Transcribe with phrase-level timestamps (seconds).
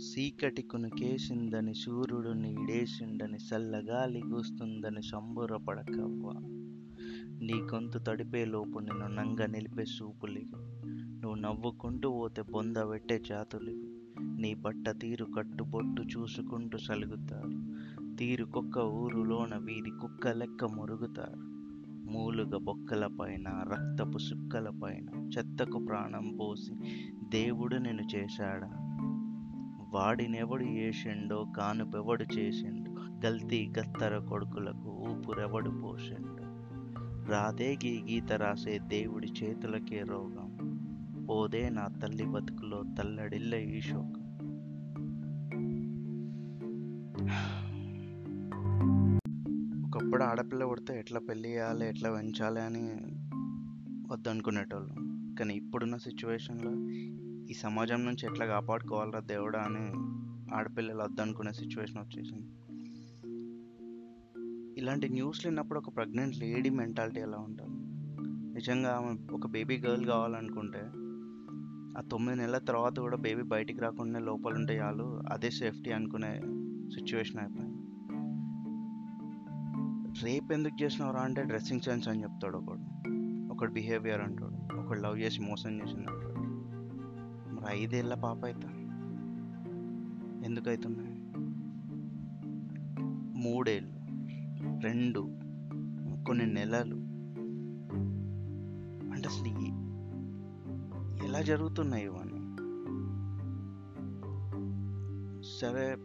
[0.00, 6.32] చీకటి కునుకేసిందని సూర్యుడు నీడేసిండని సల్లగాలి కూస్తుందని సంబురపడకవ్వా
[7.42, 10.52] నీ గొంతు తడిపేలోపు నిన్ను నంగ నిలిపే సూపులివి.
[11.20, 13.92] నువ్వు నవ్వుకుంటూ పోతే బొంద పెట్టే జాతులివి.
[14.40, 17.50] నీ బట్ట తీరు కట్టుబొట్టు చూసుకుంటూ సలుగుతారు.
[18.16, 21.57] తీరు కుక్క ఊరులోన వీరి కుక్క లెక్క మురుగుతారు.
[22.08, 26.74] మూలుగ బొక్కల పైన రక్తపు సుక్కలపైన చెత్తకు ప్రాణం పోసి
[27.28, 28.70] దేవుడు నిన్ను చేశాడా?
[29.94, 32.90] వాడినెవడు చేసిండో కానుపెవడు చేసిండు
[33.26, 36.48] గల్తీ గత్తర కొడుకులకు ఊపురెవడు పోసిండు?
[37.30, 40.48] రాదే గీ గీత రాసే దేవుడి చేతులకే రోగం.
[41.30, 44.27] పోదే నా తల్లి బతుకులో తల్లడిల్ల ఈ శోకం.
[50.08, 52.80] ఒకప్పుడు ఆడపిల్ల పుడితే ఎట్లా పెళ్ళి చేయాలి ఎట్లా పెంచాలి అని
[54.12, 54.94] వద్దనుకునేటోళ్ళు.
[55.36, 56.70] కానీ ఇప్పుడున్న సిచ్యువేషన్లో
[57.46, 59.84] ఈ సమాజం నుంచి ఎట్లా కాపాడుకోవాలరా దేవుడా అని
[60.54, 62.46] ఆడపిల్లలు వద్దనుకునే సిచ్యువేషన్ వచ్చేసింది.
[64.80, 67.76] ఇలాంటి న్యూస్లు విన్నప్పుడు ఒక ప్రెగ్నెంట్ లేడీ మెంటాలిటీ ఎలా ఉంటుంది?
[68.54, 70.80] నిజంగా ఆమె ఒక బేబీ గర్ల్ కావాలనుకుంటే
[71.98, 76.40] ఆ తొమ్మిది నెలల తర్వాత కూడా బేబీ బయటికి రాకుండా లోపల ఉంటే చాలు అదే సేఫ్టీ అనుకునే
[76.94, 77.77] సిచ్యువేషన్ అయిపోయింది.
[80.22, 82.80] రేప్ ఎందుకు చేసినవరా అంటే డ్రెస్సింగ్ సెన్స్ అని చెప్తాడు ఒకడు.
[83.52, 84.80] ఒకడు బిహేవియర్ అంటాడు.
[84.80, 86.34] ఒకడు లవ్ చేసి మోసం చేసింది అంటాడు.
[87.54, 88.68] మరి ఐదేళ్ళ పాప అవుతా
[90.44, 91.18] ఎందుకు అవుతున్నాయి
[93.38, 93.92] మూడేళ్ళు
[94.82, 95.20] రెండు
[96.26, 96.94] కొన్ని నెలలు.
[99.12, 99.78] అంటే అసలు
[101.26, 102.38] ఎలా జరుగుతున్నాయి ఇవన్నీ?
[105.60, 105.96] సరే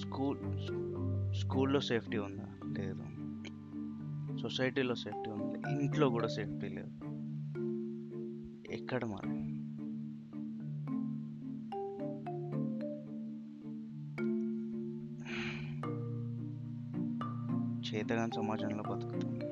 [0.00, 0.87] స్కూల్
[1.38, 2.46] స్కూల్లో సేఫ్టీ ఉందా?
[2.78, 3.02] లేదు.
[4.38, 5.84] సొసైటీలో సేఫ్టీ ఉంది?
[5.84, 6.90] ఇంట్లో కూడా సేఫ్టీ లేదు.
[8.70, 9.38] ఎక్కడ మరి?
[17.90, 19.47] చేతగాని సమాజంలో బతుకుతాం.